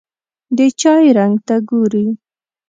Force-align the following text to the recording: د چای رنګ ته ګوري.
د 0.57 0.59
چای 0.81 1.05
رنګ 1.17 1.35
ته 1.47 1.55
ګوري. 1.69 2.07